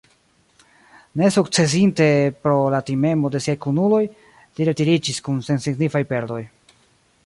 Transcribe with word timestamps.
Nesukcesinte 1.19 2.07
pro 2.45 2.57
la 2.75 2.81
timemo 2.89 3.31
de 3.37 3.43
siaj 3.47 3.57
kunuloj, 3.67 4.03
li 4.57 4.69
retiriĝis 4.71 5.23
kun 5.29 5.43
sensignifaj 5.51 6.05
perdoj. 6.15 6.45